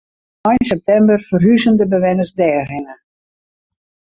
[0.51, 2.95] Ein septimber ferhuzen de bewenners dêrhinne.